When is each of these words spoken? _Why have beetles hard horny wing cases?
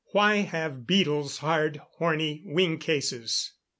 _Why 0.15 0.43
have 0.47 0.87
beetles 0.87 1.37
hard 1.37 1.77
horny 1.97 2.41
wing 2.47 2.79
cases? 2.79 3.51